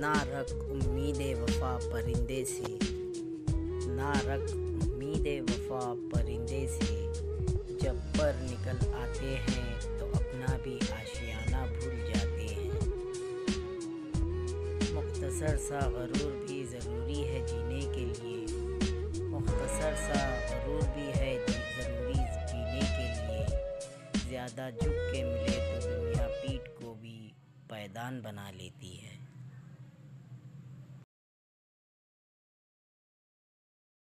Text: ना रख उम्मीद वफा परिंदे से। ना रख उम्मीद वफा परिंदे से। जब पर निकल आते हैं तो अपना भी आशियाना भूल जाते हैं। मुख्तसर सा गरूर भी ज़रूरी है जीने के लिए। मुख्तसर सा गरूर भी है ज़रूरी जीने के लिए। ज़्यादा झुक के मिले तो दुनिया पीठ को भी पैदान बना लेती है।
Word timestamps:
ना 0.00 0.12
रख 0.26 0.52
उम्मीद 0.72 1.18
वफा 1.38 1.70
परिंदे 1.84 2.44
से। 2.44 2.78
ना 3.96 4.12
रख 4.26 4.52
उम्मीद 4.84 5.26
वफा 5.50 5.82
परिंदे 6.12 6.60
से। 6.68 6.94
जब 7.82 7.98
पर 8.16 8.40
निकल 8.42 8.78
आते 8.94 9.34
हैं 9.48 9.98
तो 9.98 10.06
अपना 10.18 10.56
भी 10.64 10.78
आशियाना 10.94 11.66
भूल 11.66 11.96
जाते 12.08 12.46
हैं। 12.54 12.72
मुख्तसर 14.94 15.56
सा 15.66 15.80
गरूर 15.90 16.32
भी 16.46 16.64
ज़रूरी 16.72 17.20
है 17.22 17.46
जीने 17.46 17.80
के 17.94 18.06
लिए। 18.14 18.42
मुख्तसर 19.28 19.94
सा 20.06 20.24
गरूर 20.48 20.82
भी 20.96 21.08
है 21.18 21.32
ज़रूरी 21.46 22.18
जीने 22.48 22.84
के 22.96 23.06
लिए। 23.20 24.28
ज़्यादा 24.28 24.70
झुक 24.70 24.82
के 24.82 25.24
मिले 25.24 25.58
तो 25.58 25.88
दुनिया 25.88 26.26
पीठ 26.34 26.68
को 26.82 26.94
भी 26.94 27.18
पैदान 27.70 28.20
बना 28.22 28.50
लेती 28.52 28.96
है। 28.96 29.18